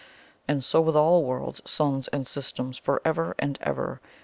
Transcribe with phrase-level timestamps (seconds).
[0.47, 4.01] And so with all worlds, suns and systems, for ever and ever.